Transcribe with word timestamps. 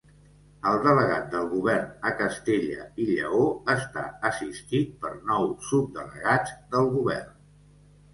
El 0.69 0.77
delegat 0.85 1.25
del 1.33 1.43
Govern 1.49 1.91
a 2.11 2.13
Castella 2.21 2.87
i 3.03 3.05
Lleó 3.09 3.41
està 3.73 4.05
assistit 4.31 4.95
per 5.05 5.13
nou 5.33 5.45
subdelegats 5.67 6.57
del 6.73 6.89
Govern. 6.97 7.37